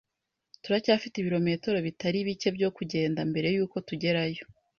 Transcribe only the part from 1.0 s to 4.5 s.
ibirometero bitari bike byo kugenda mbere yuko tugerayo.